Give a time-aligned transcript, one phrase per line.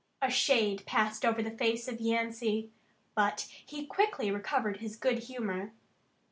[0.19, 2.71] A shade passed over the face of Yancey,
[3.13, 5.73] but he quickly recovered his good humor.